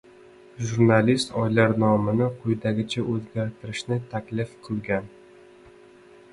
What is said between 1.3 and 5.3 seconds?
oylar nomini quyidagicha oʻzgartirishni taklif qilgan.